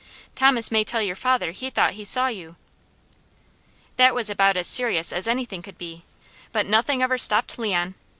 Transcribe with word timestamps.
"Thomas 0.33 0.71
may 0.71 0.83
tell 0.83 1.03
your 1.03 1.15
father 1.15 1.51
he 1.51 1.69
thought 1.69 1.93
he 1.93 2.03
saw 2.03 2.25
you." 2.25 2.55
That 3.97 4.15
was 4.15 4.31
about 4.31 4.57
as 4.57 4.65
serious 4.65 5.13
as 5.13 5.27
anything 5.27 5.61
could 5.61 5.77
be, 5.77 6.05
but 6.51 6.65
nothing 6.65 7.03
ever 7.03 7.19
stopped 7.19 7.59
Leon. 7.59 7.93